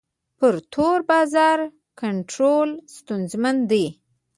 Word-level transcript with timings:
پر 0.37 0.55
تور 0.73 0.99
بازار 1.09 1.59
کنټرول 2.01 2.69
ستونزمن 2.97 3.55
دی. 3.71 3.85